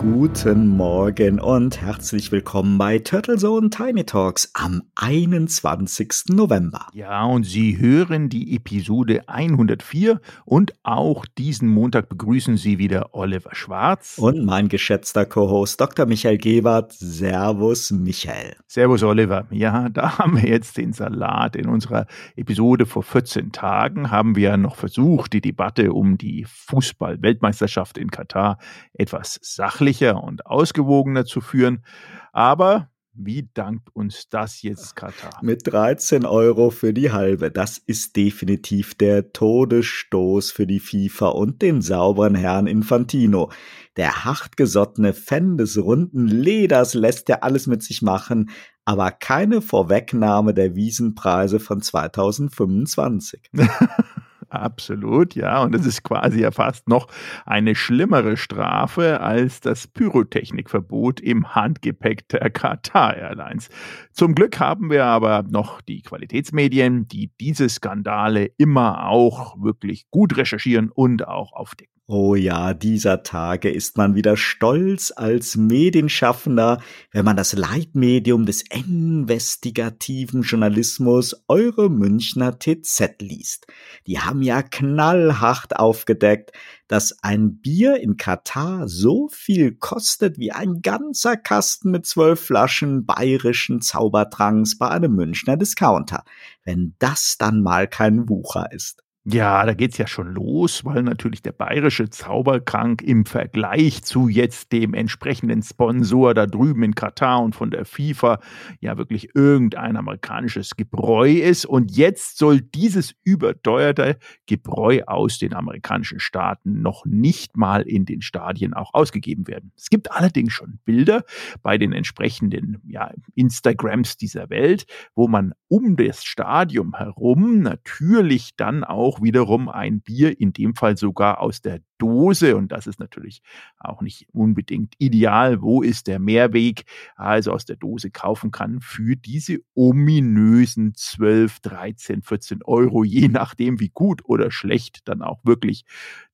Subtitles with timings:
[0.00, 6.30] Guten Morgen und herzlich willkommen bei Turtle Zone Tiny Talks am 21.
[6.30, 6.86] November.
[6.94, 13.54] Ja, und Sie hören die Episode 104 und auch diesen Montag begrüßen Sie wieder Oliver
[13.54, 14.16] Schwarz.
[14.16, 16.06] Und mein geschätzter Co-Host Dr.
[16.06, 16.94] Michael Gebert.
[16.94, 18.56] Servus, Michael.
[18.68, 19.48] Servus, Oliver.
[19.50, 21.56] Ja, da haben wir jetzt den Salat.
[21.56, 27.98] In unserer Episode vor 14 Tagen haben wir noch versucht, die Debatte um die Fußball-Weltmeisterschaft
[27.98, 28.56] in Katar
[28.94, 31.84] etwas sachlich sachlicher und ausgewogener zu führen.
[32.32, 35.40] Aber wie dankt uns das jetzt Katar?
[35.42, 37.50] Mit 13 Euro für die halbe.
[37.50, 43.50] Das ist definitiv der Todesstoß für die FIFA und den sauberen Herrn Infantino.
[43.96, 48.50] Der hartgesottene Fan des runden Leders lässt ja alles mit sich machen,
[48.84, 53.50] aber keine Vorwegnahme der Wiesenpreise von 2025.
[54.50, 55.62] Absolut, ja.
[55.62, 57.06] Und es ist quasi ja fast noch
[57.46, 63.68] eine schlimmere Strafe als das Pyrotechnikverbot im Handgepäck der Qatar Airlines.
[64.12, 70.36] Zum Glück haben wir aber noch die Qualitätsmedien, die diese Skandale immer auch wirklich gut
[70.36, 71.99] recherchieren und auch aufdecken.
[72.12, 76.80] Oh ja, dieser Tage ist man wieder stolz als Medienschaffender,
[77.12, 83.68] wenn man das Leitmedium des investigativen Journalismus Eure Münchner TZ liest.
[84.08, 86.50] Die haben ja knallhart aufgedeckt,
[86.88, 93.06] dass ein Bier in Katar so viel kostet wie ein ganzer Kasten mit zwölf Flaschen
[93.06, 96.24] bayerischen Zaubertranks bei einem Münchner Discounter.
[96.64, 99.04] Wenn das dann mal kein Wucher ist.
[99.26, 104.72] Ja, da geht's ja schon los, weil natürlich der bayerische Zauberkrank im Vergleich zu jetzt
[104.72, 108.40] dem entsprechenden Sponsor da drüben in Katar und von der FIFA
[108.80, 111.66] ja wirklich irgendein amerikanisches Gebräu ist.
[111.66, 118.22] Und jetzt soll dieses überteuerte Gebräu aus den amerikanischen Staaten noch nicht mal in den
[118.22, 119.70] Stadien auch ausgegeben werden.
[119.76, 121.24] Es gibt allerdings schon Bilder
[121.62, 128.82] bei den entsprechenden ja, Instagrams dieser Welt, wo man um das Stadion herum natürlich dann
[128.82, 132.56] auch wiederum ein Bier, in dem Fall sogar aus der Dose.
[132.56, 133.40] Und das ist natürlich
[133.78, 135.62] auch nicht unbedingt ideal.
[135.62, 136.86] Wo ist der Mehrweg?
[137.14, 143.78] Also aus der Dose kaufen kann für diese ominösen 12, 13, 14 Euro, je nachdem,
[143.78, 145.84] wie gut oder schlecht dann auch wirklich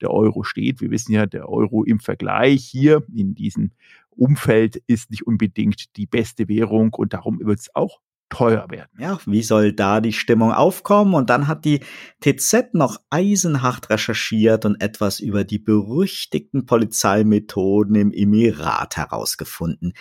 [0.00, 0.80] der Euro steht.
[0.80, 3.72] Wir wissen ja, der Euro im Vergleich hier in diesem
[4.16, 8.91] Umfeld ist nicht unbedingt die beste Währung und darum wird es auch teuer werden.
[8.98, 11.14] Ja, wie soll da die Stimmung aufkommen?
[11.14, 11.81] Und dann hat die
[12.20, 19.92] TZ noch eisenhart recherchiert und etwas über die berüchtigten Polizeimethoden im Emirat herausgefunden.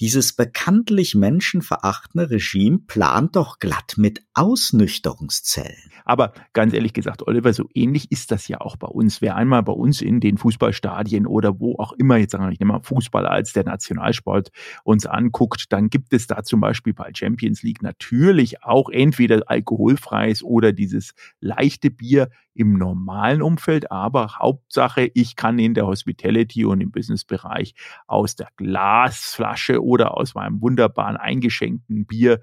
[0.00, 5.90] Dieses bekanntlich menschenverachtende Regime plant doch glatt mit Ausnüchterungszellen.
[6.04, 9.20] Aber ganz ehrlich gesagt, Oliver, so ähnlich ist das ja auch bei uns.
[9.20, 12.60] Wer einmal bei uns in den Fußballstadien oder wo auch immer, jetzt sagen wir nicht
[12.60, 14.50] immer Fußball als der Nationalsport
[14.84, 19.42] uns anguckt, dann gibt es da zum Beispiel bei Champions League League natürlich auch entweder
[19.46, 26.66] alkoholfreies oder dieses leichte Bier im normalen Umfeld, aber Hauptsache, ich kann in der Hospitality
[26.66, 27.74] und im Businessbereich
[28.06, 32.40] aus der Glasflasche oder aus meinem wunderbaren eingeschenkten Bier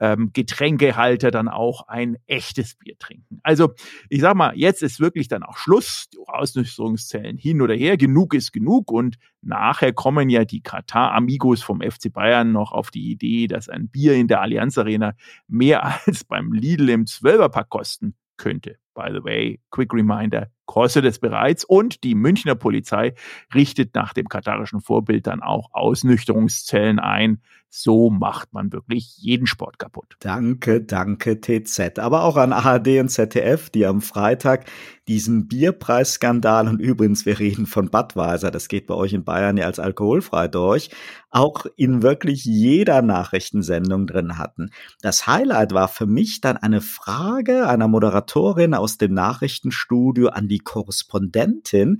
[0.00, 3.40] ähm, Getränkehalter dann auch ein echtes Bier trinken.
[3.42, 3.72] Also
[4.08, 8.34] ich sag mal, jetzt ist wirklich dann auch Schluss, die Ausnüchterungszellen hin oder her, genug
[8.34, 13.46] ist genug und nachher kommen ja die Katar-Amigos vom FC Bayern noch auf die Idee,
[13.46, 15.14] dass ein Bier in der Allianz Arena
[15.46, 18.76] mehr als beim Lidl im Zwölferpack kosten könnte.
[18.98, 23.14] By the way, quick reminder, kostet es bereits und die Münchner Polizei
[23.54, 27.40] richtet nach dem katarischen Vorbild dann auch Ausnüchterungszellen ein.
[27.70, 30.16] So macht man wirklich jeden Sport kaputt.
[30.20, 31.98] Danke, danke TZ.
[31.98, 34.64] Aber auch an ARD und ZDF, die am Freitag
[35.06, 39.66] diesen Bierpreisskandal und übrigens, wir reden von Budweiser, das geht bei euch in Bayern ja
[39.66, 40.90] als alkoholfrei durch,
[41.30, 44.70] auch in wirklich jeder Nachrichtensendung drin hatten.
[45.02, 50.60] Das Highlight war für mich dann eine Frage einer Moderatorin aus dem Nachrichtenstudio an die
[50.60, 51.98] Korrespondentin,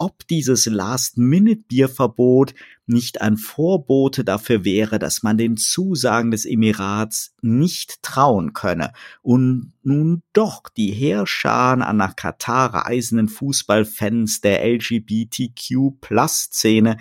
[0.00, 2.54] ob dieses Last-Minute-Bierverbot
[2.86, 8.94] nicht ein Vorbote dafür wäre, dass man den Zusagen des Emirats nicht trauen könne.
[9.20, 16.96] Und nun doch die Heerscharen an nach Katar reisenden Fußballfans der LGBTQ-Plus-Szene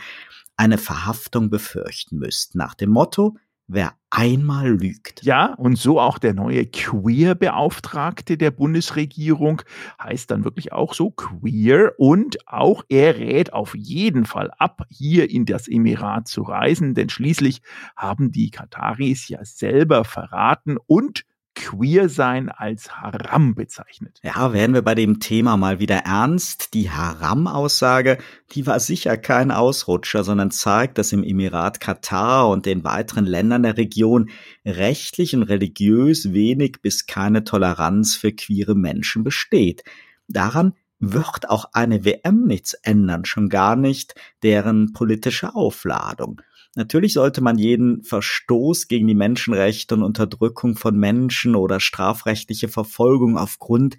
[0.58, 3.38] eine Verhaftung befürchten müssten, nach dem Motto,
[3.70, 5.24] wer einmal lügt.
[5.24, 9.62] Ja, und so auch der neue Queer-Beauftragte der Bundesregierung
[10.02, 15.30] heißt dann wirklich auch so queer und auch er rät auf jeden Fall ab, hier
[15.30, 17.62] in das Emirat zu reisen, denn schließlich
[17.96, 21.24] haben die Kataris ja selber verraten und
[21.60, 24.20] Queer-Sein als Haram bezeichnet.
[24.24, 26.74] Ja, werden wir bei dem Thema mal wieder ernst.
[26.74, 28.18] Die Haram-Aussage,
[28.54, 33.64] die war sicher kein Ausrutscher, sondern zeigt, dass im Emirat Katar und den weiteren Ländern
[33.64, 34.30] der Region
[34.66, 39.84] rechtlich und religiös wenig bis keine Toleranz für queere Menschen besteht.
[40.30, 46.42] Daran wird auch eine WM nichts ändern, schon gar nicht deren politische Aufladung.
[46.76, 53.38] Natürlich sollte man jeden Verstoß gegen die Menschenrechte und Unterdrückung von Menschen oder strafrechtliche Verfolgung
[53.38, 53.98] aufgrund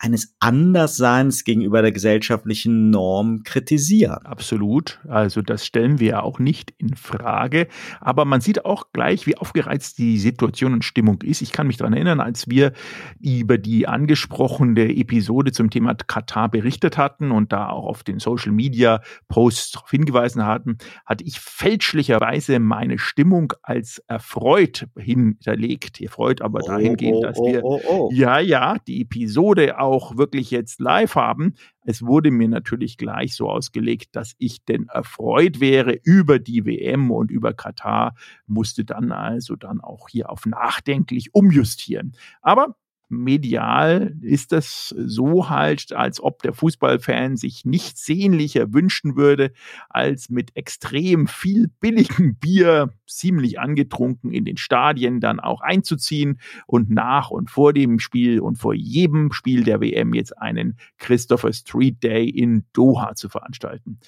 [0.00, 4.24] eines Andersseins gegenüber der gesellschaftlichen Norm kritisieren.
[4.24, 5.00] Absolut.
[5.08, 7.66] Also das stellen wir auch nicht in Frage.
[8.00, 11.42] Aber man sieht auch gleich, wie aufgereizt die Situation und Stimmung ist.
[11.42, 12.72] Ich kann mich daran erinnern, als wir
[13.20, 18.52] über die angesprochene Episode zum Thema Katar berichtet hatten und da auch auf den Social
[18.52, 26.00] Media Posts darauf hingewiesen hatten, hatte ich fälschlicherweise meine Stimmung als erfreut hinterlegt.
[26.00, 29.87] Erfreut aber oh, dahingehend, oh, dass wir, oh, oh, oh, ja, ja, die Episode auch
[30.16, 31.54] wirklich jetzt live haben.
[31.84, 37.10] Es wurde mir natürlich gleich so ausgelegt, dass ich denn erfreut wäre über die WM
[37.10, 38.14] und über Katar,
[38.46, 42.12] musste dann also dann auch hier auf nachdenklich umjustieren.
[42.42, 42.76] Aber
[43.08, 49.52] medial ist das so halt, als ob der Fußballfan sich nichts sehnlicher wünschen würde,
[49.88, 56.90] als mit extrem viel billigem Bier ziemlich angetrunken in den Stadien dann auch einzuziehen und
[56.90, 62.02] nach und vor dem Spiel und vor jedem Spiel der WM jetzt einen Christopher Street
[62.02, 63.98] Day in Doha zu veranstalten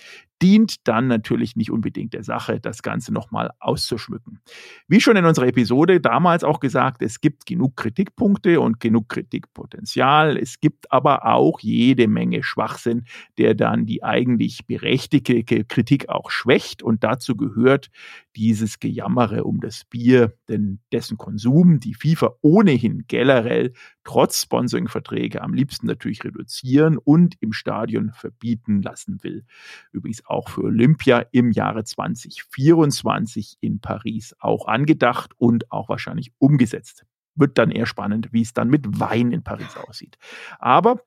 [0.42, 4.40] dient dann natürlich nicht unbedingt der Sache, das Ganze nochmal auszuschmücken.
[4.88, 10.38] Wie schon in unserer Episode damals auch gesagt, es gibt genug Kritikpunkte und genug Kritikpotenzial.
[10.38, 13.04] Es gibt aber auch jede Menge Schwachsinn,
[13.36, 16.82] der dann die eigentlich berechtigte Kritik auch schwächt.
[16.82, 17.90] Und dazu gehört
[18.36, 23.72] dieses Gejammere um das Bier, denn dessen Konsum die FIFA ohnehin generell
[24.04, 29.44] trotz Sponsoringverträge am liebsten natürlich reduzieren und im Stadion verbieten lassen will.
[29.92, 37.04] Übrigens auch für Olympia im Jahre 2024 in Paris auch angedacht und auch wahrscheinlich umgesetzt.
[37.34, 40.18] Wird dann eher spannend, wie es dann mit Wein in Paris aussieht.
[40.58, 41.00] Aber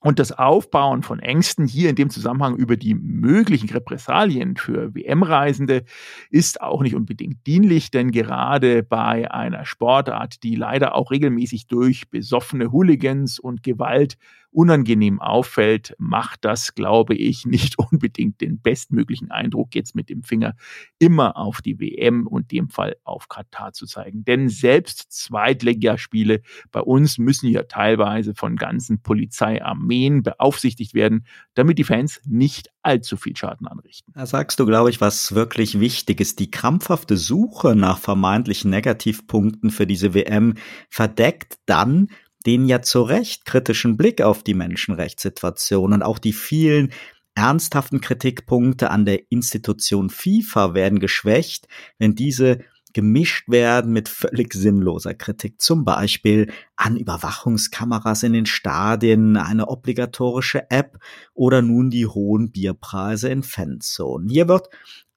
[0.00, 5.84] und das Aufbauen von Ängsten hier in dem Zusammenhang über die möglichen Repressalien für WM-Reisende
[6.30, 12.08] ist auch nicht unbedingt dienlich, denn gerade bei einer Sportart, die leider auch regelmäßig durch
[12.08, 14.16] besoffene Hooligans und Gewalt
[14.50, 20.54] unangenehm auffällt, macht das, glaube ich, nicht unbedingt den bestmöglichen Eindruck, jetzt mit dem Finger
[20.98, 24.24] immer auf die WM und dem Fall auf Katar zu zeigen.
[24.24, 31.84] Denn selbst Zweitligaspiele bei uns müssen ja teilweise von ganzen Polizeiarmeen beaufsichtigt werden, damit die
[31.84, 34.12] Fans nicht allzu viel Schaden anrichten.
[34.14, 36.38] Da sagst du, glaube ich, was wirklich wichtig ist.
[36.38, 40.54] Die krampfhafte Suche nach vermeintlichen Negativpunkten für diese WM
[40.88, 42.08] verdeckt dann,
[42.46, 46.92] den ja zu Recht kritischen Blick auf die Menschenrechtssituation und auch die vielen
[47.34, 52.60] ernsthaften Kritikpunkte an der Institution FIFA werden geschwächt, wenn diese
[52.92, 60.70] gemischt werden mit völlig sinnloser Kritik, zum Beispiel an Überwachungskameras in den Stadien, eine obligatorische
[60.70, 60.98] App
[61.32, 64.28] oder nun die hohen Bierpreise in Fanzonen.
[64.28, 64.68] Hier wird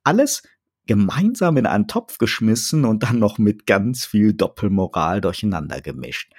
[0.04, 0.44] alles
[0.86, 6.32] gemeinsam in einen Topf geschmissen und dann noch mit ganz viel Doppelmoral durcheinander gemischt.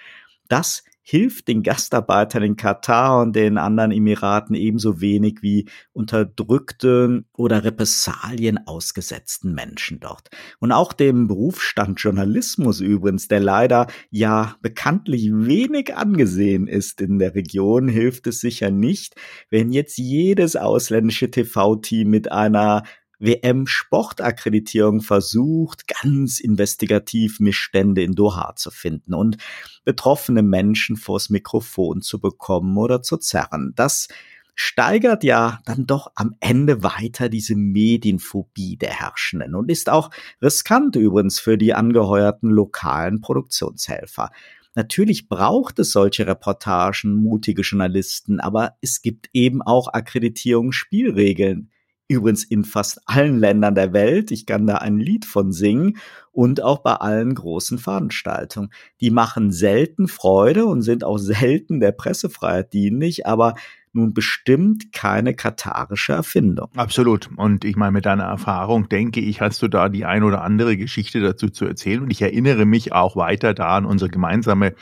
[0.49, 7.63] Das hilft den Gastarbeitern in Katar und den anderen Emiraten ebenso wenig wie unterdrückten oder
[7.63, 10.31] Repressalien ausgesetzten Menschen dort.
[10.61, 17.35] Und auch dem Berufsstand Journalismus übrigens, der leider ja bekanntlich wenig angesehen ist in der
[17.35, 19.15] Region, hilft es sicher nicht,
[19.51, 22.83] wenn jetzt jedes ausländische TV-Team mit einer
[23.25, 29.39] WM-Sportakkreditierung versucht, ganz investigativ Missstände in Doha zu finden und
[29.85, 33.73] betroffene Menschen vors Mikrofon zu bekommen oder zu zerren.
[33.77, 34.09] Das
[34.55, 40.97] steigert ja dann doch am Ende weiter diese Medienphobie der Herrschenden und ist auch riskant
[40.97, 44.31] übrigens für die angeheuerten lokalen Produktionshelfer.
[44.77, 51.71] Natürlich braucht es solche Reportagen, mutige Journalisten, aber es gibt eben auch Akkreditierungsspielregeln.
[52.15, 54.31] Übrigens in fast allen Ländern der Welt.
[54.31, 55.99] Ich kann da ein Lied von singen
[56.33, 58.71] und auch bei allen großen Veranstaltungen.
[59.01, 63.55] Die machen selten Freude und sind auch selten der Pressefreiheit dienlich, aber
[63.95, 66.69] nun bestimmt keine katarische Erfindung.
[66.77, 67.31] Absolut.
[67.37, 70.77] Und ich meine, mit deiner Erfahrung denke ich, hast du da die ein oder andere
[70.77, 72.03] Geschichte dazu zu erzählen.
[72.03, 74.75] Und ich erinnere mich auch weiter da an unsere gemeinsame,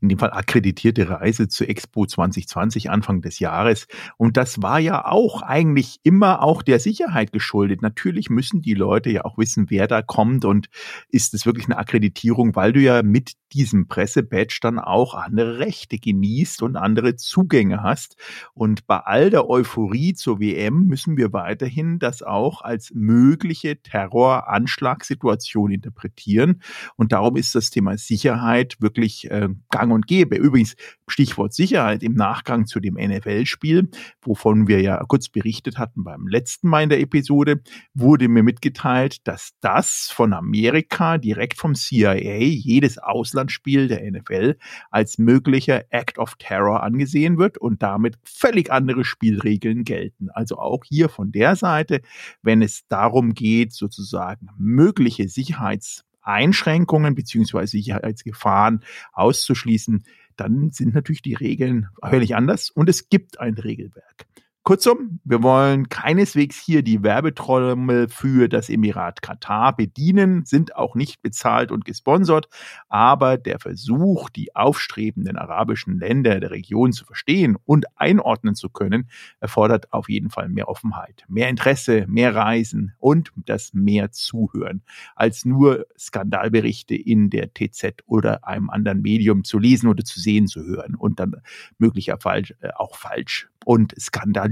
[0.00, 3.86] in dem Fall akkreditierte Reise zur Expo 2020 Anfang des Jahres.
[4.16, 7.82] Und das war ja auch eigentlich immer auch der Sicherheit geschuldet.
[7.82, 10.68] Natürlich müssen die Leute ja auch wissen, wer da kommt und
[11.10, 15.98] ist es wirklich eine Akkreditierung, weil du ja mit diesem Pressebadge dann auch andere Rechte
[15.98, 18.16] genießt und andere Zugänge hast.
[18.56, 25.70] Und bei all der Euphorie zur WM müssen wir weiterhin das auch als mögliche Terroranschlagssituation
[25.70, 26.62] interpretieren.
[26.96, 30.36] Und darum ist das Thema Sicherheit wirklich äh, gang und gäbe.
[30.36, 30.74] Übrigens,
[31.06, 33.90] Stichwort Sicherheit im Nachgang zu dem NFL-Spiel,
[34.22, 37.60] wovon wir ja kurz berichtet hatten beim letzten Mal in der Episode,
[37.92, 44.56] wurde mir mitgeteilt, dass das von Amerika direkt vom CIA jedes Auslandsspiel der NFL
[44.90, 50.30] als möglicher Act of Terror angesehen wird und damit völlig andere Spielregeln gelten.
[50.30, 52.00] Also auch hier von der Seite,
[52.42, 60.04] wenn es darum geht, sozusagen mögliche Sicherheitseinschränkungen beziehungsweise Sicherheitsgefahren auszuschließen,
[60.36, 64.26] dann sind natürlich die Regeln völlig anders und es gibt ein Regelwerk.
[64.66, 71.22] Kurzum, wir wollen keineswegs hier die Werbetrommel für das Emirat Katar bedienen, sind auch nicht
[71.22, 72.48] bezahlt und gesponsert,
[72.88, 79.08] aber der Versuch, die aufstrebenden arabischen Länder der Region zu verstehen und einordnen zu können,
[79.38, 84.82] erfordert auf jeden Fall mehr Offenheit, mehr Interesse, mehr Reisen und das mehr Zuhören,
[85.14, 90.48] als nur Skandalberichte in der TZ oder einem anderen Medium zu lesen oder zu sehen,
[90.48, 91.36] zu hören und dann
[91.78, 93.94] möglicherweise äh, auch falsch und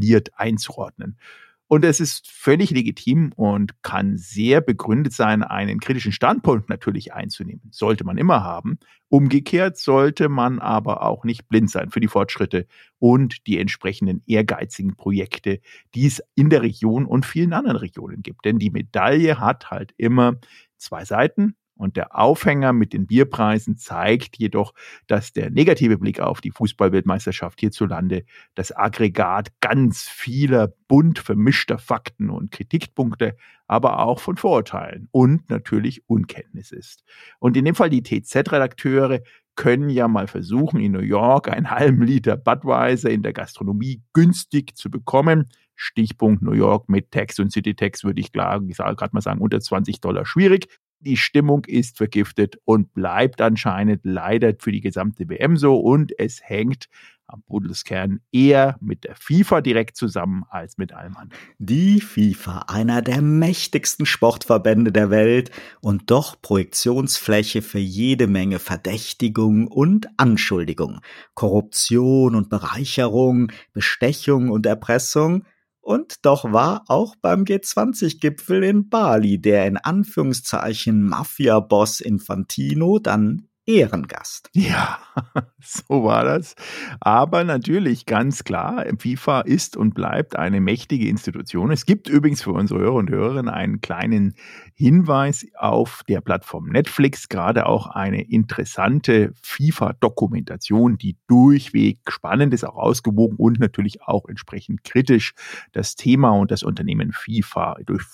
[0.05, 1.19] skandaliert einzuordnen.
[1.67, 7.63] Und es ist völlig legitim und kann sehr begründet sein, einen kritischen Standpunkt natürlich einzunehmen.
[7.71, 8.79] Sollte man immer haben.
[9.09, 12.67] Umgekehrt sollte man aber auch nicht blind sein für die Fortschritte
[12.99, 15.61] und die entsprechenden ehrgeizigen Projekte,
[15.95, 18.45] die es in der Region und vielen anderen Regionen gibt.
[18.45, 20.35] Denn die Medaille hat halt immer
[20.77, 21.57] zwei Seiten.
[21.77, 24.75] Und der Aufhänger mit den Bierpreisen zeigt jedoch,
[25.07, 32.31] dass der negative Blick auf die Fußballweltmeisterschaft hierzulande das Aggregat ganz vieler bunt vermischter Fakten
[32.31, 37.05] und Kritikpunkte, aber auch von Vorurteilen und natürlich Unkenntnis ist.
[37.41, 39.21] Und in dem Fall die TZ-Redakteure
[39.57, 44.77] können ja mal versuchen, in New York einen halben Liter Budweiser in der Gastronomie günstig
[44.77, 45.49] zu bekommen.
[45.77, 48.65] Stichpunkt New York mit Tax und City Tax würde ich gerade
[49.13, 50.69] mal sagen, unter 20 Dollar schwierig
[51.05, 56.41] die Stimmung ist vergiftet und bleibt anscheinend leider für die gesamte WM so und es
[56.43, 56.89] hängt
[57.27, 61.41] am Budelskern eher mit der FIFA direkt zusammen als mit allem anderen.
[61.59, 69.69] Die FIFA, einer der mächtigsten Sportverbände der Welt und doch Projektionsfläche für jede Menge Verdächtigung
[69.69, 71.01] und Anschuldigung,
[71.35, 75.45] Korruption und Bereicherung, Bestechung und Erpressung,
[75.85, 84.51] und doch war auch beim G20-Gipfel in Bali der in Anführungszeichen Mafia-Boss Infantino dann Ehrengast.
[84.53, 84.99] Ja,
[85.61, 86.55] so war das.
[87.01, 91.71] Aber natürlich ganz klar, FIFA ist und bleibt eine mächtige Institution.
[91.71, 94.35] Es gibt übrigens für unsere Hörer und Hörerinnen einen kleinen
[94.75, 102.77] Hinweis auf der Plattform Netflix, gerade auch eine interessante FIFA-Dokumentation, die durchweg spannend ist, auch
[102.77, 105.33] ausgewogen und natürlich auch entsprechend kritisch
[105.73, 108.05] das Thema und das Unternehmen FIFA durch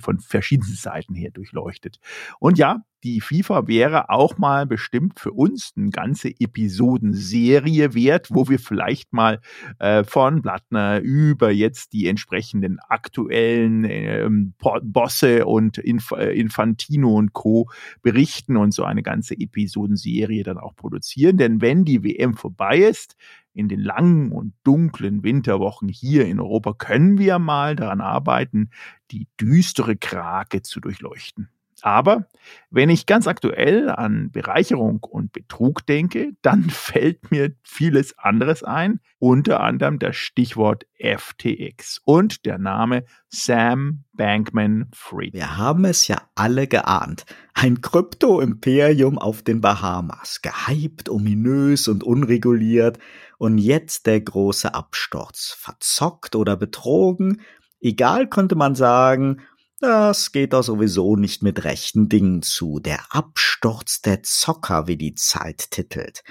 [0.00, 1.98] von verschiedensten Seiten her durchleuchtet.
[2.38, 8.48] Und ja, die FIFA wäre auch mal bestimmt für uns eine ganze Episodenserie wert, wo
[8.48, 9.40] wir vielleicht mal
[9.78, 17.32] äh, von Blattner über jetzt die entsprechenden aktuellen ähm, Bosse und Inf äh, Infantino und
[17.32, 17.68] Co.
[18.02, 21.38] berichten und so eine ganze Episodenserie dann auch produzieren.
[21.38, 23.16] Denn wenn die WM vorbei ist,
[23.54, 28.70] in den langen und dunklen Winterwochen hier in Europa können wir mal daran arbeiten,
[29.10, 31.50] die düstere Krake zu durchleuchten.
[31.82, 32.26] Aber
[32.70, 39.00] wenn ich ganz aktuell an Bereicherung und Betrug denke, dann fällt mir vieles anderes ein,
[39.18, 45.34] unter anderem das Stichwort FTX und der Name Sam Bankman Fried.
[45.34, 47.24] Wir haben es ja alle geahnt.
[47.54, 52.98] Ein Krypto-Imperium auf den Bahamas, gehypt, ominös und unreguliert.
[53.38, 55.56] Und jetzt der große Absturz.
[55.58, 57.40] Verzockt oder betrogen?
[57.80, 59.40] Egal konnte man sagen,
[59.82, 62.78] das geht doch sowieso nicht mit rechten Dingen zu.
[62.78, 66.22] Der Absturz der Zocker, wie die Zeit titelt.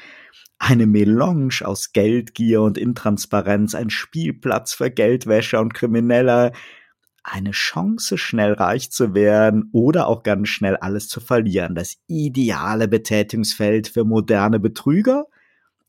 [0.57, 6.53] Eine Melange aus Geldgier und Intransparenz, ein Spielplatz für Geldwäscher und Kriminelle,
[7.23, 11.75] eine Chance, schnell reich zu werden oder auch ganz schnell alles zu verlieren.
[11.75, 15.25] Das ideale Betätigungsfeld für moderne Betrüger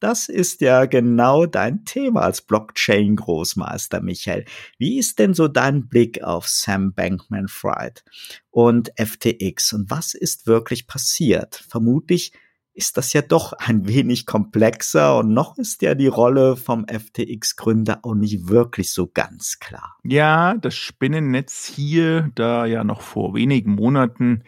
[0.02, 4.44] das ist ja genau dein Thema als Blockchain-Großmeister, Michael.
[4.78, 8.04] Wie ist denn so dein Blick auf Sam Bankman-Fried
[8.50, 11.64] und FTX und was ist wirklich passiert?
[11.68, 12.32] Vermutlich
[12.74, 18.00] ist das ja doch ein wenig komplexer und noch ist ja die Rolle vom FTX-Gründer
[18.02, 19.98] auch nicht wirklich so ganz klar.
[20.02, 24.42] Ja, das Spinnennetz hier, da ja noch vor wenigen Monaten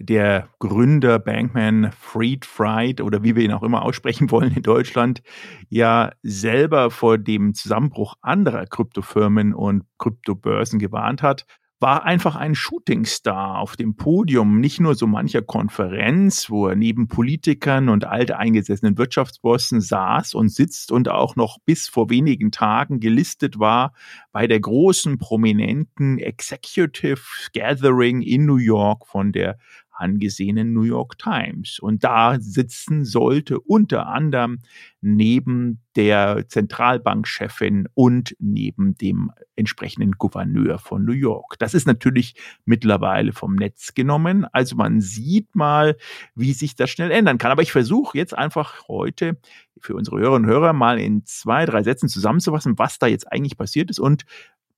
[0.00, 5.22] der Gründer Bankman Fried Fried oder wie wir ihn auch immer aussprechen wollen in Deutschland,
[5.68, 11.44] ja selber vor dem Zusammenbruch anderer Kryptofirmen und Kryptobörsen gewarnt hat,
[11.80, 17.08] war einfach ein Shootingstar auf dem Podium, nicht nur so mancher Konferenz, wo er neben
[17.08, 23.58] Politikern und alteingesessenen Wirtschaftsbossen saß und sitzt und auch noch bis vor wenigen Tagen gelistet
[23.58, 23.94] war
[24.30, 27.22] bei der großen prominenten Executive
[27.54, 29.56] Gathering in New York von der
[30.00, 31.78] angesehenen New York Times.
[31.78, 34.58] Und da sitzen sollte unter anderem
[35.00, 41.58] neben der Zentralbankchefin und neben dem entsprechenden Gouverneur von New York.
[41.58, 44.46] Das ist natürlich mittlerweile vom Netz genommen.
[44.52, 45.96] Also man sieht mal,
[46.34, 47.50] wie sich das schnell ändern kann.
[47.50, 49.38] Aber ich versuche jetzt einfach heute
[49.80, 53.56] für unsere Hörerinnen und Hörer mal in zwei, drei Sätzen zusammenzufassen, was da jetzt eigentlich
[53.56, 54.24] passiert ist und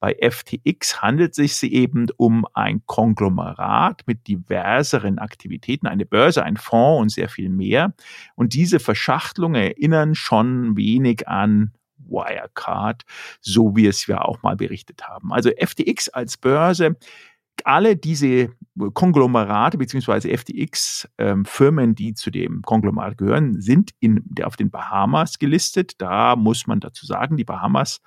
[0.03, 6.57] bei FTX handelt es sich eben um ein Konglomerat mit diverseren Aktivitäten, eine Börse, ein
[6.57, 7.95] Fonds und sehr viel mehr.
[8.35, 13.05] Und diese Verschachtelungen erinnern schon wenig an Wirecard,
[13.41, 15.33] so wie es wir auch mal berichtet haben.
[15.33, 16.97] Also FTX als Börse
[17.65, 18.51] alle diese
[18.95, 25.93] Konglomerate beziehungsweise FTX-Firmen, ähm, die zu dem Konglomerat gehören, sind in, auf den Bahamas gelistet.
[25.99, 28.01] Da muss man dazu sagen, die Bahamas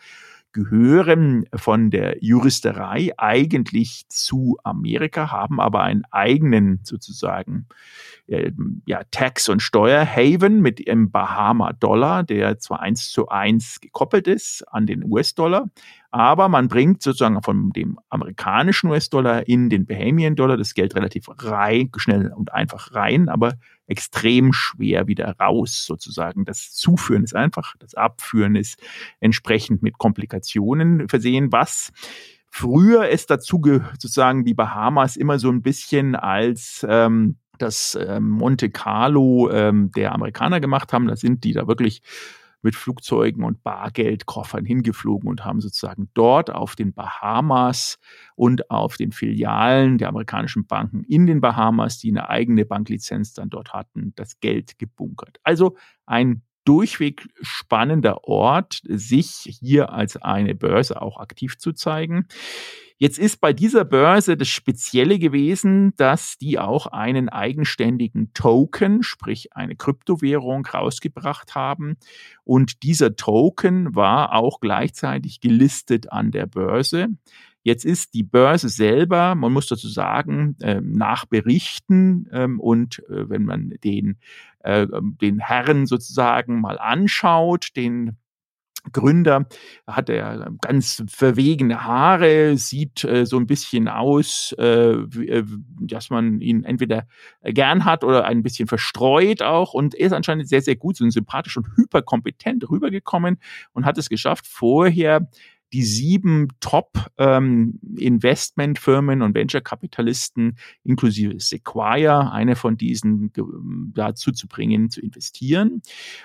[0.56, 7.68] gehören von der Juristerei eigentlich zu Amerika, haben aber einen eigenen sozusagen
[8.28, 8.54] äh,
[8.86, 14.86] ja, Tax- und Steuerhaven mit dem Bahama-Dollar, der zwar eins zu eins gekoppelt ist an
[14.86, 15.70] den US-Dollar,
[16.16, 21.92] aber man bringt sozusagen von dem amerikanischen US-Dollar in den Bahamian-Dollar das Geld relativ rein,
[21.98, 23.56] schnell und einfach rein, aber
[23.88, 26.46] extrem schwer wieder raus sozusagen.
[26.46, 28.82] Das Zuführen ist einfach, das Abführen ist
[29.20, 31.92] entsprechend mit Komplikationen versehen, was
[32.50, 38.70] früher es dazu sozusagen die Bahamas immer so ein bisschen als ähm, das ähm, Monte
[38.70, 41.08] Carlo ähm, der Amerikaner gemacht haben.
[41.08, 42.02] Da sind die da wirklich
[42.66, 48.00] mit Flugzeugen und Bargeldkoffern hingeflogen und haben sozusagen dort auf den Bahamas
[48.36, 53.52] und auf den Filialen der amerikanischen Banken in den Bahamas, die eine eigene Banklizenz dann
[53.52, 55.40] dort hatten, das Geld gebunkert.
[55.44, 62.28] Also ein durchweg spannender Ort, sich hier als eine Börse auch aktiv zu zeigen.
[62.98, 69.54] Jetzt ist bei dieser Börse das Spezielle gewesen, dass die auch einen eigenständigen Token, sprich
[69.54, 71.98] eine Kryptowährung, rausgebracht haben.
[72.46, 77.10] Und dieser Token war auch gleichzeitig gelistet an der Börse.
[77.64, 83.28] Jetzt ist die Börse selber, man muss dazu sagen, ähm, nach Berichten ähm, und äh,
[83.28, 84.20] wenn man den,
[84.60, 88.18] äh, den Herren sozusagen mal anschaut, den
[88.92, 89.48] Gründer,
[89.88, 95.44] hat er ganz verwegene Haare, sieht äh, so ein bisschen aus, äh, äh,
[95.80, 97.08] dass man ihn entweder
[97.44, 99.74] gern hat oder ein bisschen verstreut auch.
[99.74, 103.38] Und ist anscheinend sehr, sehr gut, so sympathisch und hyperkompetent rübergekommen
[103.74, 105.28] und hat es geschafft, vorher
[105.74, 113.32] die sieben Top-Investmentfirmen ähm, und Venture-Kapitalisten inklusive Sequoia, eine von diesen,
[113.94, 115.82] dazu zu bringen, zu investieren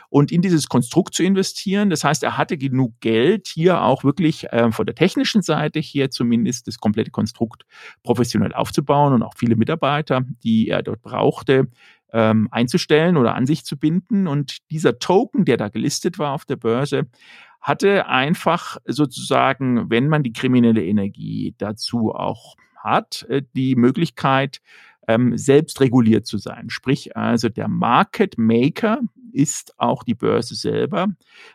[0.08, 1.90] und in dieses Konstrukt zu investieren.
[1.90, 6.10] Das heißt, er hatte genug Geld, hier auch wirklich äh, von der technischen Seite her
[6.10, 7.64] zumindest das komplette Konstrukt
[8.02, 11.68] professionell aufzubauen und auch viele Mitarbeiter, die er dort brauchte,
[12.12, 14.26] ähm, einzustellen oder an sich zu binden.
[14.26, 17.06] Und dieser Token, der da gelistet war auf der Börse,
[17.60, 24.60] hatte einfach sozusagen, wenn man die kriminelle Energie dazu auch hat, äh, die Möglichkeit,
[25.08, 26.70] ähm, selbst reguliert zu sein.
[26.70, 29.00] Sprich also der Market Maker
[29.32, 31.08] ist auch die Börse selber.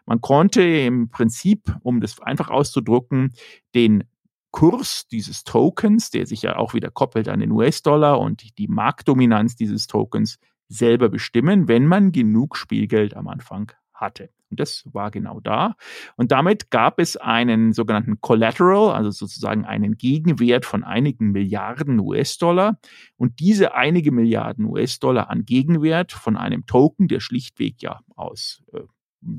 [0.06, 3.34] Man konnte im Prinzip, um das einfach auszudrücken,
[3.74, 4.04] den
[4.52, 9.56] Kurs dieses Tokens, der sich ja auch wieder koppelt an den US-Dollar und die Marktdominanz
[9.56, 10.38] dieses Tokens
[10.70, 14.30] selber bestimmen, wenn man genug Spielgeld am Anfang hatte.
[14.50, 15.76] Und das war genau da.
[16.16, 22.80] Und damit gab es einen sogenannten Collateral, also sozusagen einen Gegenwert von einigen Milliarden US-Dollar.
[23.18, 28.82] Und diese einige Milliarden US-Dollar an Gegenwert von einem Token, der schlichtweg ja aus äh,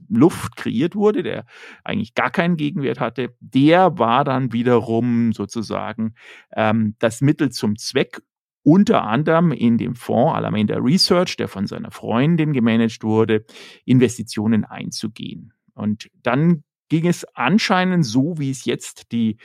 [0.08, 1.46] Luft kreiert wurde, der
[1.84, 6.14] eigentlich gar keinen Gegenwert hatte, der war dann wiederum sozusagen
[6.54, 8.20] ähm, das Mittel zum Zweck,
[8.66, 13.44] unter anderem in dem Fonds Alameda Research, der von seiner Freundin gemanagt wurde,
[13.84, 15.52] Investitionen einzugehen.
[15.74, 19.36] Und dann ging es anscheinend so, wie es jetzt die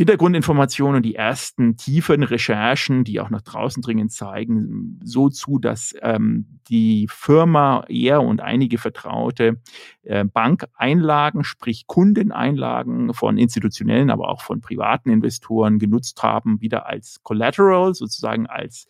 [0.00, 5.94] Hintergrundinformationen und die ersten tiefen Recherchen, die auch nach draußen dringen, zeigen so zu, dass
[6.00, 9.60] ähm, die Firma, er und einige Vertraute
[10.04, 17.22] äh, Bankeinlagen, sprich Kundeneinlagen von institutionellen, aber auch von privaten Investoren genutzt haben, wieder als
[17.22, 18.86] Collateral, sozusagen als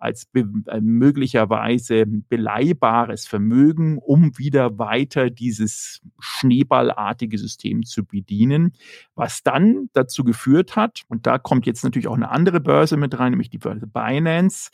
[0.00, 8.72] als be äh, möglicherweise beleihbares Vermögen, um wieder weiter dieses schneeballartige System zu bedienen,
[9.14, 13.18] was dann dazu geführt hat, und da kommt jetzt natürlich auch eine andere Börse mit
[13.18, 14.70] rein, nämlich die Börse Binance,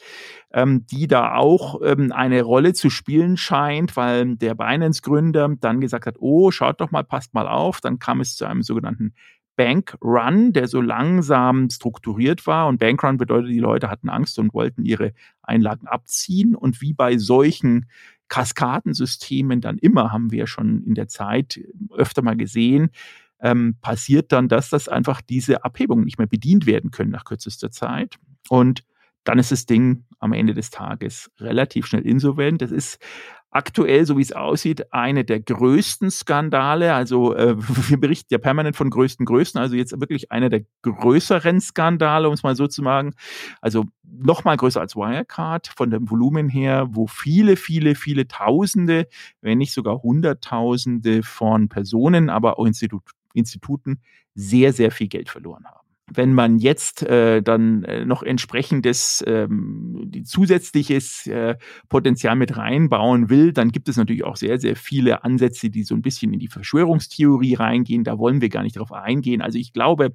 [0.52, 6.06] ähm, die da auch ähm, eine Rolle zu spielen scheint, weil der Binance-Gründer dann gesagt
[6.06, 9.12] hat, oh, schaut doch mal, passt mal auf, dann kam es zu einem sogenannten
[9.56, 12.68] Bankrun, der so langsam strukturiert war.
[12.68, 16.54] Und Bankrun bedeutet, die Leute hatten Angst und wollten ihre Einlagen abziehen.
[16.54, 17.86] Und wie bei solchen
[18.28, 22.90] Kaskadensystemen dann immer, haben wir schon in der Zeit öfter mal gesehen,
[23.40, 27.70] ähm, passiert dann, dass das einfach diese Abhebungen nicht mehr bedient werden können nach kürzester
[27.70, 28.16] Zeit.
[28.48, 28.84] Und
[29.24, 32.62] dann ist das Ding am Ende des Tages relativ schnell insolvent.
[32.62, 32.98] Das ist
[33.56, 36.92] aktuell, so wie es aussieht, eine der größten Skandale.
[36.92, 37.56] Also äh,
[37.88, 42.34] wir berichten ja permanent von größten Größen, also jetzt wirklich einer der größeren Skandale, um
[42.34, 43.14] es mal so zu sagen.
[43.62, 49.08] Also noch mal größer als Wirecard von dem Volumen her, wo viele, viele, viele Tausende,
[49.40, 54.00] wenn nicht sogar Hunderttausende von Personen, aber auch Institut, Instituten
[54.34, 60.10] sehr, sehr viel Geld verloren haben wenn man jetzt äh, dann äh, noch entsprechendes ähm,
[60.24, 61.56] zusätzliches äh,
[61.88, 65.94] Potenzial mit reinbauen will, dann gibt es natürlich auch sehr, sehr viele Ansätze, die so
[65.94, 68.04] ein bisschen in die Verschwörungstheorie reingehen.
[68.04, 69.42] Da wollen wir gar nicht drauf eingehen.
[69.42, 70.14] Also ich glaube,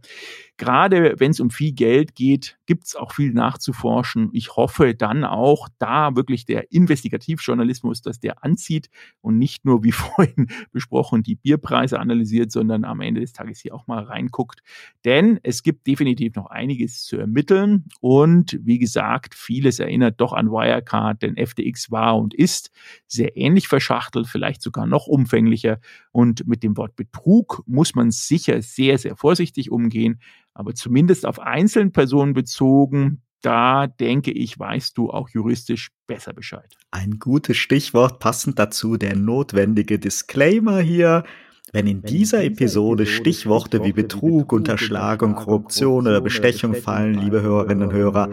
[0.58, 4.30] gerade wenn es um viel Geld geht, gibt es auch viel nachzuforschen.
[4.32, 9.92] Ich hoffe dann auch, da wirklich der Investigativjournalismus, dass der anzieht und nicht nur, wie
[9.92, 14.62] vorhin besprochen, die Bierpreise analysiert, sondern am Ende des Tages hier auch mal reinguckt.
[15.04, 17.86] Denn es gibt definitiv noch einiges zu ermitteln.
[18.00, 22.72] Und wie gesagt, vieles erinnert doch an Wirecard, denn FTX war und ist
[23.08, 25.80] sehr ähnlich verschachtelt, vielleicht sogar noch umfänglicher.
[26.12, 30.20] Und mit dem Wort Betrug muss man sicher sehr, sehr vorsichtig umgehen.
[30.54, 36.76] Aber zumindest auf einzelne Personen bezogen, da denke ich, weißt du auch juristisch besser Bescheid.
[36.92, 41.24] Ein gutes Stichwort, passend dazu der notwendige Disclaimer hier.
[41.74, 47.94] Wenn in dieser Episode Stichworte wie Betrug, Unterschlagung, Korruption oder Bestechung fallen, liebe Hörerinnen und
[47.94, 48.30] Hörer,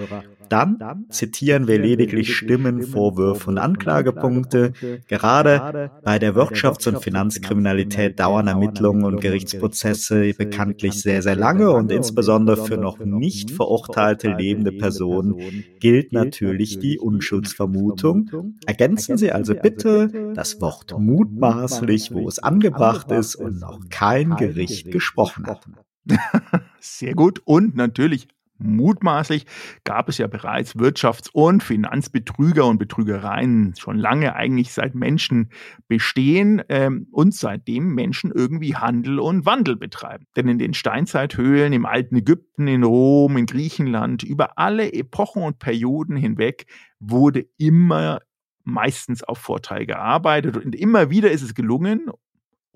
[0.49, 4.73] dann zitieren wir lediglich Stimmen, Vorwürfe und Anklagepunkte.
[5.09, 11.93] Gerade bei der Wirtschafts- und Finanzkriminalität dauern Ermittlungen und Gerichtsprozesse bekanntlich sehr, sehr lange und
[11.93, 15.37] insbesondere für noch nicht verurteilte lebende Personen
[15.81, 18.55] gilt natürlich die Unschuldsvermutung.
[18.67, 24.91] Ergänzen Sie also bitte das Wort mutmaßlich, wo es angebracht ist und noch kein Gericht
[24.91, 25.67] gesprochen hat.
[26.81, 27.43] Sehr gut.
[27.45, 29.47] Und natürlich Mutmaßlich
[29.85, 35.51] gab es ja bereits Wirtschafts- und Finanzbetrüger und Betrügereien schon lange, eigentlich seit Menschen
[35.87, 40.27] bestehen ähm, und seitdem Menschen irgendwie Handel und Wandel betreiben.
[40.37, 45.61] Denn in den Steinzeithöhlen im alten Ägypten, in Rom, in Griechenland, über alle Epochen und
[45.61, 46.67] Perioden hinweg
[46.99, 48.21] wurde immer
[48.65, 52.11] meistens auf Vorteil gearbeitet und immer wieder ist es gelungen,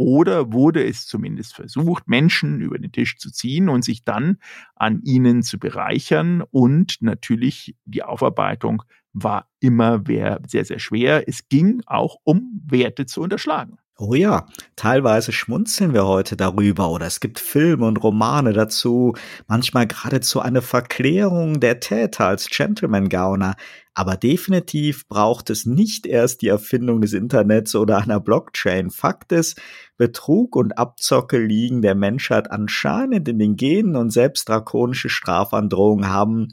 [0.03, 4.39] oder wurde es zumindest versucht, Menschen über den Tisch zu ziehen und sich dann
[4.75, 6.43] an ihnen zu bereichern.
[6.51, 10.03] Und natürlich die Aufarbeitung war immer
[10.47, 11.29] sehr, sehr schwer.
[11.29, 13.79] Es ging auch um Werte zu unterschlagen.
[13.99, 19.15] Oh ja, teilweise schmunzeln wir heute darüber oder es gibt Filme und Romane dazu,
[19.49, 23.55] manchmal geradezu eine Verklärung der Täter als Gentleman-Gauner.
[23.95, 28.91] Aber definitiv braucht es nicht erst die Erfindung des Internets oder einer Blockchain.
[28.91, 29.61] Fakt ist,
[29.99, 36.49] Betrug und Abzocke liegen der Menschheit anscheinend in den Genen und selbst drakonische Strafandrohungen haben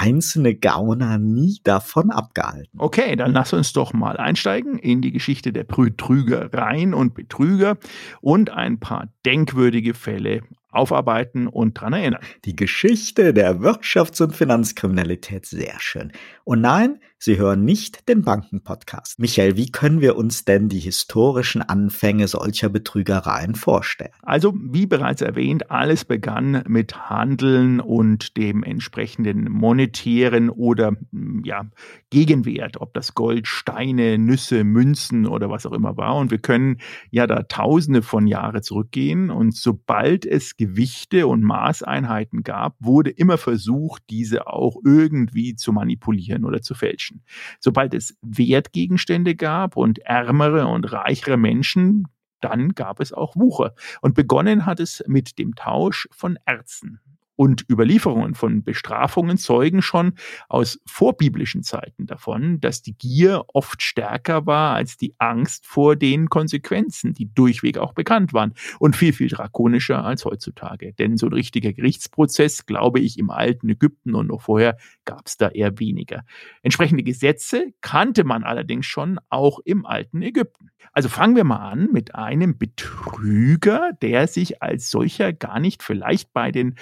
[0.00, 2.78] einzelne Gauner nie davon abgehalten.
[2.78, 7.76] Okay, dann lass uns doch mal einsteigen in die Geschichte der Betrügereien und Betrüger
[8.22, 12.22] und ein paar denkwürdige Fälle aufarbeiten und dran erinnern.
[12.46, 16.12] Die Geschichte der Wirtschafts- und Finanzkriminalität sehr schön.
[16.44, 19.18] Und nein, Sie hören nicht den Bankenpodcast.
[19.18, 24.14] Michael, wie können wir uns denn die historischen Anfänge solcher Betrügereien vorstellen?
[24.22, 31.66] Also, wie bereits erwähnt, alles begann mit Handeln und dem entsprechenden monetären oder hm, ja,
[32.08, 36.16] Gegenwert, ob das Gold, Steine, Nüsse, Münzen oder was auch immer war.
[36.16, 36.78] Und wir können
[37.10, 39.28] ja da tausende von Jahre zurückgehen.
[39.28, 46.46] Und sobald es Gewichte und Maßeinheiten gab, wurde immer versucht, diese auch irgendwie zu manipulieren
[46.46, 47.09] oder zu fälschen.
[47.10, 47.22] Menschen.
[47.58, 52.06] Sobald es Wertgegenstände gab und ärmere und reichere Menschen,
[52.40, 53.74] dann gab es auch Wucher.
[54.00, 57.00] Und begonnen hat es mit dem Tausch von Erzen.
[57.40, 60.12] Und Überlieferungen von Bestrafungen zeugen schon
[60.50, 66.28] aus vorbiblischen Zeiten davon, dass die Gier oft stärker war als die Angst vor den
[66.28, 70.92] Konsequenzen, die durchweg auch bekannt waren und viel, viel drakonischer als heutzutage.
[70.92, 74.76] Denn so ein richtiger Gerichtsprozess, glaube ich, im alten Ägypten und noch vorher
[75.06, 76.24] gab es da eher weniger.
[76.60, 80.72] Entsprechende Gesetze kannte man allerdings schon auch im alten Ägypten.
[80.92, 86.32] Also fangen wir mal an mit einem Betrüger, der sich als solcher gar nicht vielleicht
[86.32, 86.74] bei den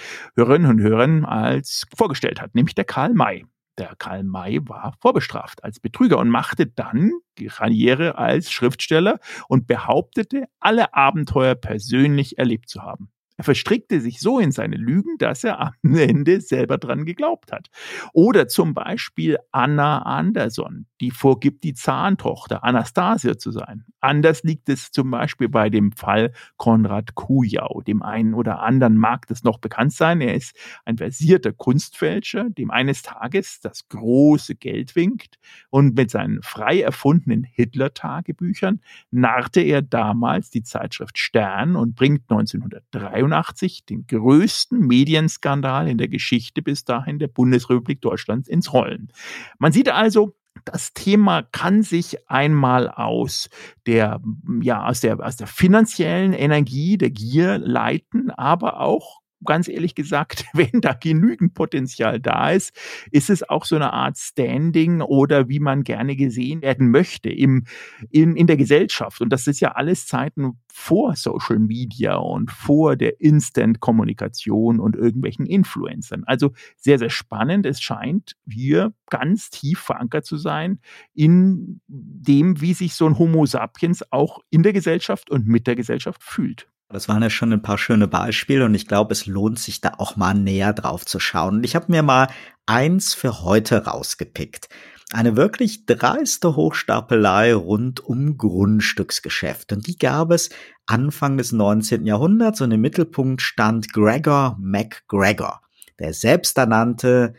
[0.49, 3.45] Hörerinnen und Hörern als vorgestellt hat, nämlich der Karl May.
[3.77, 7.11] Der Karl May war vorbestraft als Betrüger und machte dann
[7.47, 13.11] Karriere als Schriftsteller und behauptete, alle Abenteuer persönlich erlebt zu haben.
[13.39, 17.69] Er verstrickte sich so in seine Lügen, dass er am Ende selber dran geglaubt hat.
[18.11, 23.85] Oder zum Beispiel Anna Anderson, die vorgibt, die Zahntochter Anastasia zu sein.
[24.01, 27.81] Anders liegt es zum Beispiel bei dem Fall Konrad Kujau.
[27.87, 30.19] Dem einen oder anderen mag das noch bekannt sein.
[30.19, 36.41] Er ist ein versierter Kunstfälscher, dem eines Tages das große Geld winkt und mit seinen
[36.41, 44.79] frei erfundenen Hitler-Tagebüchern narrte er damals die Zeitschrift Stern und bringt 1933 1983 den größten
[44.79, 49.11] Medienskandal in der Geschichte bis dahin der Bundesrepublik Deutschland ins Rollen.
[49.57, 53.49] Man sieht also, das Thema kann sich einmal aus
[53.85, 54.21] der,
[54.61, 60.45] ja, aus der, aus der finanziellen Energie, der Gier leiten, aber auch ganz ehrlich gesagt,
[60.53, 62.75] wenn da genügend Potenzial da ist,
[63.11, 67.65] ist es auch so eine Art Standing oder wie man gerne gesehen werden möchte im,
[68.09, 69.21] in, in der Gesellschaft.
[69.21, 75.45] Und das ist ja alles Zeiten vor Social Media und vor der Instant-Kommunikation und irgendwelchen
[75.45, 76.23] Influencern.
[76.25, 77.65] Also sehr, sehr spannend.
[77.65, 80.79] Es scheint hier ganz tief verankert zu sein
[81.13, 85.75] in dem, wie sich so ein Homo sapiens auch in der Gesellschaft und mit der
[85.75, 86.67] Gesellschaft fühlt.
[86.91, 89.93] Das waren ja schon ein paar schöne Beispiele und ich glaube, es lohnt sich da
[89.99, 91.57] auch mal näher drauf zu schauen.
[91.57, 92.29] Und ich habe mir mal
[92.65, 94.69] eins für heute rausgepickt.
[95.11, 99.71] Eine wirklich dreiste Hochstapelei rund um Grundstücksgeschäft.
[99.71, 100.49] Und die gab es
[100.87, 102.07] Anfang des 19.
[102.07, 105.61] Jahrhunderts und im Mittelpunkt stand Gregor MacGregor,
[105.99, 107.35] der selbsternannte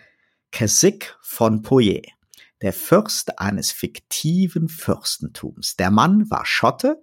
[0.53, 2.03] Keswick von Poyer,
[2.63, 5.75] der Fürst eines fiktiven Fürstentums.
[5.75, 7.01] Der Mann war Schotte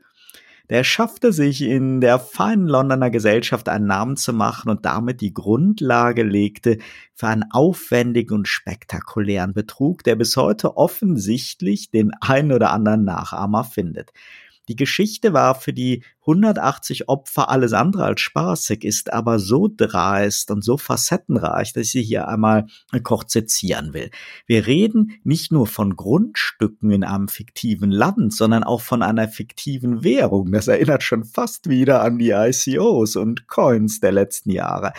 [0.69, 5.33] der schaffte sich in der feinen Londoner Gesellschaft einen Namen zu machen und damit die
[5.33, 6.77] Grundlage legte
[7.13, 13.63] für einen aufwendigen und spektakulären Betrug, der bis heute offensichtlich den einen oder anderen Nachahmer
[13.63, 14.11] findet.
[14.67, 20.51] Die Geschichte war für die 180 Opfer alles andere als spaßig, ist aber so dreist
[20.51, 22.67] und so facettenreich, dass ich sie hier einmal
[23.03, 24.11] kurz sezieren will.
[24.45, 30.03] Wir reden nicht nur von Grundstücken in einem fiktiven Land, sondern auch von einer fiktiven
[30.03, 30.51] Währung.
[30.51, 34.91] Das erinnert schon fast wieder an die ICOs und Coins der letzten Jahre.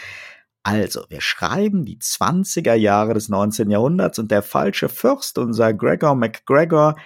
[0.62, 3.70] Also, wir schreiben die 20er Jahre des 19.
[3.70, 6.96] Jahrhunderts und der falsche Fürst, unser Gregor MacGregor,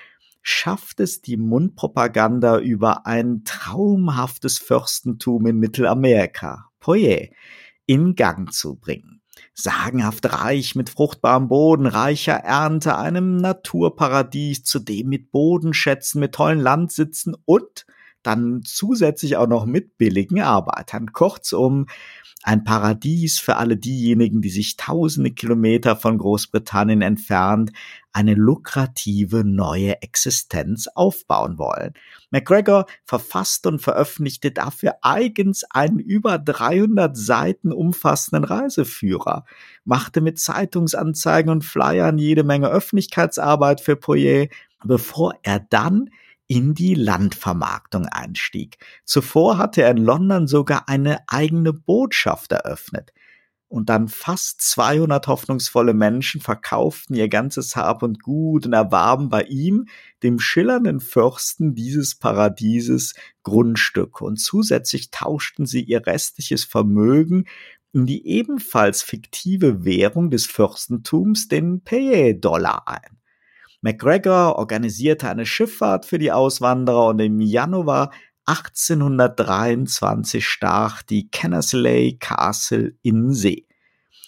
[0.42, 7.31] schafft es die Mundpropaganda über ein traumhaftes Fürstentum in Mittelamerika, Poye,
[7.87, 9.22] in Gang zu bringen.
[9.55, 17.37] Sagenhaft reich mit fruchtbarem Boden, reicher Ernte, einem Naturparadies, zudem mit Bodenschätzen, mit tollen Landsitzen
[17.44, 17.87] und
[18.22, 21.12] dann zusätzlich auch noch mit billigen Arbeitern.
[21.12, 21.87] Kurzum,
[22.44, 27.70] ein Paradies für alle diejenigen, die sich tausende Kilometer von Großbritannien entfernt
[28.12, 31.94] eine lukrative neue Existenz aufbauen wollen.
[32.30, 39.44] McGregor verfasste und veröffentlichte dafür eigens einen über 300 Seiten umfassenden Reiseführer,
[39.85, 44.48] machte mit Zeitungsanzeigen und Flyern jede Menge Öffentlichkeitsarbeit für Poyer,
[44.85, 46.11] bevor er dann
[46.52, 48.76] in die Landvermarktung einstieg.
[49.06, 53.14] Zuvor hatte er in London sogar eine eigene Botschaft eröffnet.
[53.68, 59.44] Und dann fast 200 hoffnungsvolle Menschen verkauften ihr ganzes Hab und Gut und erwarben bei
[59.44, 59.86] ihm,
[60.22, 64.22] dem schillernden Fürsten dieses Paradieses, Grundstücke.
[64.22, 67.46] Und zusätzlich tauschten sie ihr restliches Vermögen
[67.94, 73.21] in die ebenfalls fiktive Währung des Fürstentums, den Paye-Dollar ein.
[73.82, 78.12] MacGregor organisierte eine Schifffahrt für die Auswanderer und im Januar
[78.46, 83.66] 1823 stach die Kennersley Castle in See.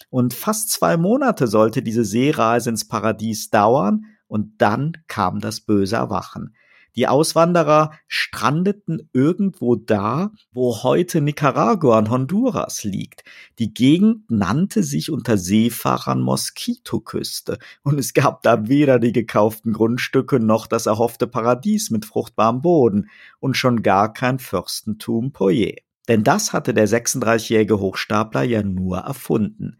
[0.09, 5.95] Und fast zwei Monate sollte diese Seereise ins Paradies dauern, und dann kam das böse
[5.95, 6.55] Erwachen.
[6.95, 13.23] Die Auswanderer strandeten irgendwo da, wo heute Nicaragua und Honduras liegt.
[13.59, 20.39] Die Gegend nannte sich unter Seefahrern Moskitoküste und es gab da weder die gekauften Grundstücke
[20.39, 25.75] noch das erhoffte Paradies mit fruchtbarem Boden und schon gar kein Fürstentum Poyer.
[26.07, 29.79] Denn das hatte der 36-jährige Hochstapler ja nur erfunden.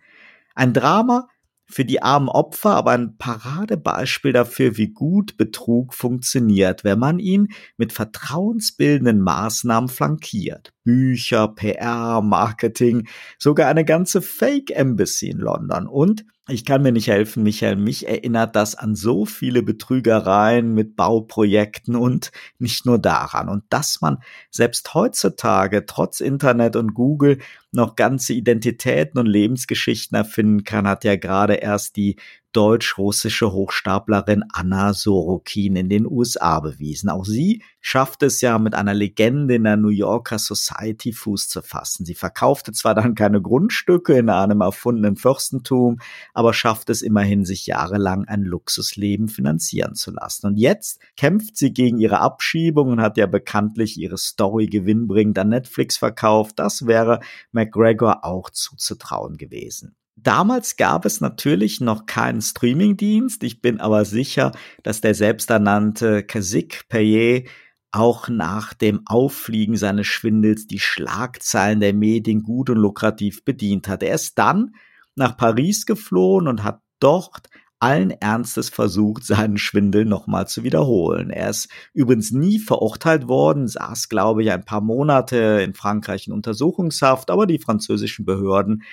[0.56, 1.28] Ein Drama,
[1.68, 7.50] für die armen Opfer aber ein Paradebeispiel dafür, wie gut Betrug funktioniert, wenn man ihn
[7.78, 10.74] mit vertrauensbildenden Maßnahmen flankiert.
[10.84, 13.08] Bücher, PR, Marketing,
[13.40, 17.76] sogar eine ganze Fake Embassy in London und ich kann mir nicht helfen, Michael.
[17.76, 23.50] Mich erinnert das an so viele Betrügereien mit Bauprojekten und nicht nur daran.
[23.50, 24.20] Und dass man
[24.52, 27.40] selbst heutzutage trotz Internet und Google
[27.72, 32.16] noch ganze Identitäten und Lebensgeschichten erfinden kann, hat ja gerade erst die
[32.56, 37.10] deutsch-russische Hochstaplerin Anna Sorokin in den USA bewiesen.
[37.10, 41.62] Auch sie schafft es ja mit einer Legende in der New Yorker Society Fuß zu
[41.62, 42.06] fassen.
[42.06, 46.00] Sie verkaufte zwar dann keine Grundstücke in einem erfundenen Fürstentum,
[46.34, 50.48] aber schafft es immerhin, sich jahrelang ein Luxusleben finanzieren zu lassen.
[50.48, 55.50] Und jetzt kämpft sie gegen ihre Abschiebung und hat ja bekanntlich ihre Story gewinnbringend an
[55.50, 56.58] Netflix verkauft.
[56.60, 57.20] Das wäre
[57.52, 59.96] McGregor auch zuzutrauen gewesen.
[60.16, 63.44] Damals gab es natürlich noch keinen Streamingdienst.
[63.44, 67.50] Ich bin aber sicher, dass der selbsternannte Kasik Payet
[67.92, 74.04] auch nach dem Auffliegen seines Schwindels die Schlagzeilen der Medien gut und lukrativ bedient hat.
[74.04, 74.76] Er ist dann
[75.16, 77.50] nach Paris geflohen und hat dort
[77.80, 81.30] allen Ernstes versucht, seinen Schwindel nochmal zu wiederholen.
[81.30, 86.34] Er ist übrigens nie verurteilt worden, saß, glaube ich, ein paar Monate in Frankreich in
[86.34, 88.84] Untersuchungshaft, aber die französischen Behörden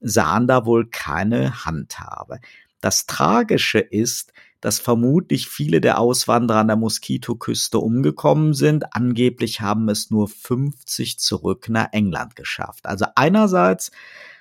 [0.00, 2.40] sahen da wohl keine Handhabe.
[2.80, 8.94] Das Tragische ist, dass vermutlich viele der Auswanderer an der Moskitoküste umgekommen sind.
[8.94, 12.86] Angeblich haben es nur 50 zurück nach England geschafft.
[12.86, 13.90] Also einerseits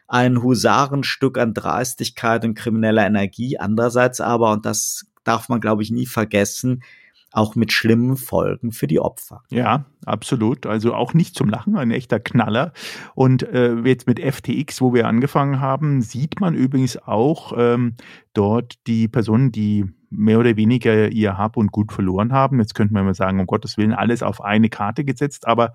[0.07, 5.91] ein Husarenstück an Dreistigkeit und krimineller Energie, andererseits aber, und das darf man, glaube ich,
[5.91, 6.83] nie vergessen,
[7.31, 9.43] auch mit schlimmen Folgen für die Opfer.
[9.49, 10.65] Ja, absolut.
[10.65, 12.73] Also auch nicht zum Lachen, ein echter Knaller.
[13.15, 17.95] Und äh, jetzt mit FTX, wo wir angefangen haben, sieht man übrigens auch ähm,
[18.33, 22.59] dort die Personen, die mehr oder weniger ihr Hab und Gut verloren haben.
[22.59, 25.73] Jetzt könnte man immer sagen, um Gottes Willen, alles auf eine Karte gesetzt, aber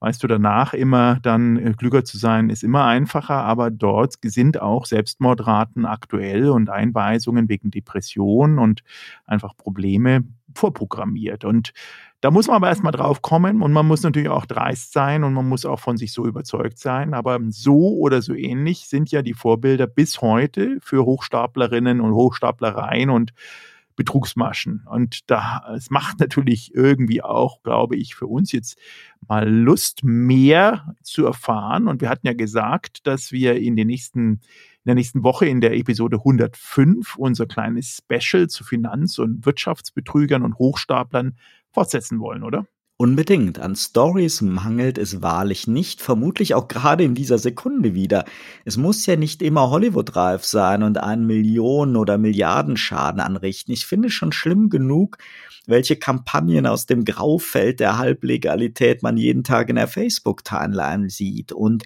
[0.00, 4.60] weißt du, danach immer dann äh, klüger zu sein, ist immer einfacher, aber dort sind
[4.60, 8.82] auch Selbstmordraten aktuell und Einweisungen wegen Depression und
[9.24, 11.44] einfach Probleme vorprogrammiert.
[11.44, 11.72] Und
[12.20, 15.34] da muss man aber erstmal drauf kommen und man muss natürlich auch dreist sein und
[15.34, 17.12] man muss auch von sich so überzeugt sein.
[17.12, 23.10] Aber so oder so ähnlich sind ja die Vorbilder bis heute für Hochstaplerinnen und Hochstaplereien
[23.10, 23.34] und
[23.96, 24.84] Betrugsmaschen.
[24.86, 28.78] Und da, es macht natürlich irgendwie auch, glaube ich, für uns jetzt
[29.26, 31.88] mal Lust, mehr zu erfahren.
[31.88, 34.40] Und wir hatten ja gesagt, dass wir in den nächsten
[34.84, 40.42] in der nächsten Woche in der Episode 105 unser kleines Special zu Finanz- und Wirtschaftsbetrügern
[40.42, 41.38] und Hochstaplern
[41.72, 42.66] fortsetzen wollen, oder?
[43.04, 43.58] Unbedingt.
[43.58, 48.24] An Stories mangelt es wahrlich nicht, vermutlich auch gerade in dieser Sekunde wieder.
[48.64, 53.72] Es muss ja nicht immer Hollywood-reif sein und einen Millionen- oder Milliardenschaden anrichten.
[53.72, 55.18] Ich finde schon schlimm genug,
[55.66, 61.84] welche Kampagnen aus dem Graufeld der Halblegalität man jeden Tag in der Facebook-Timeline sieht und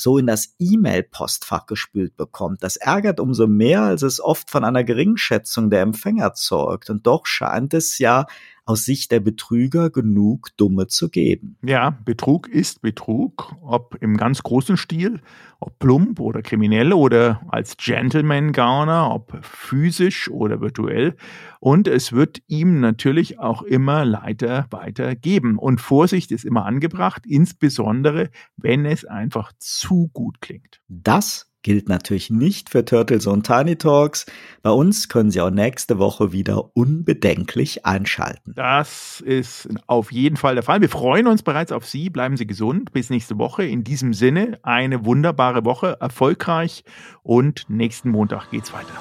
[0.00, 2.62] so in das E-Mail-Postfach gespült bekommt.
[2.62, 6.90] Das ärgert umso mehr, als es oft von einer Geringschätzung der Empfänger zeugt.
[6.90, 8.26] Und doch scheint es ja
[8.70, 11.56] aus Sicht der Betrüger genug Dumme zu geben.
[11.62, 15.20] Ja, Betrug ist Betrug, ob im ganz großen Stil,
[15.58, 21.16] ob plump oder kriminell oder als Gentleman-Gauner, ob physisch oder virtuell.
[21.58, 25.58] Und es wird ihm natürlich auch immer Leiter weiter geben.
[25.58, 29.52] Und Vorsicht ist immer angebracht, insbesondere wenn es einfach
[29.90, 30.80] zu gut klingt.
[30.86, 34.24] Das gilt natürlich nicht für Turtles und Tiny Talks.
[34.62, 38.52] Bei uns können Sie auch nächste Woche wieder unbedenklich einschalten.
[38.54, 40.80] Das ist auf jeden Fall der Fall.
[40.80, 42.08] Wir freuen uns bereits auf Sie.
[42.08, 42.92] Bleiben Sie gesund.
[42.92, 43.64] Bis nächste Woche.
[43.64, 46.84] In diesem Sinne eine wunderbare Woche, erfolgreich
[47.24, 48.94] und nächsten Montag geht's weiter.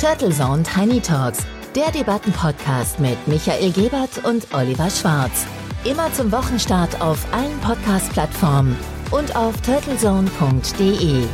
[0.00, 1.44] Turtle Zone Tiny Talks,
[1.76, 5.46] der Debattenpodcast mit Michael Gebert und Oliver Schwarz.
[5.84, 8.74] Immer zum Wochenstart auf allen Podcast-Plattformen
[9.10, 11.24] und auf turtlezone.de.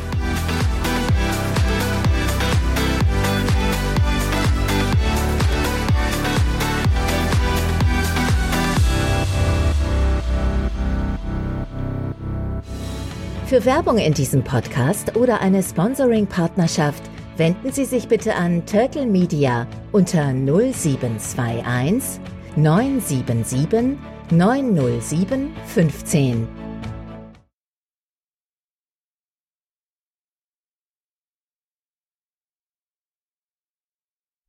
[13.46, 17.04] Für Werbung in diesem Podcast oder eine Sponsoring-Partnerschaft
[17.36, 22.20] wenden Sie sich bitte an Turtle Media unter 0721
[22.56, 26.59] 977 907 15.